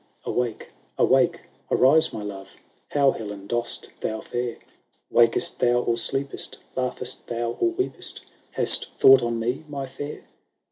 [0.23, 1.39] XXVII "Awake, awake,
[1.69, 2.55] arise my love!
[2.89, 4.57] How, Helen, dost thou fare?
[5.11, 6.57] Wakest thou, or sleep'st?
[6.75, 8.21] laugh'st thou, or weep'st?
[8.53, 10.23] Hast thought on me, my fair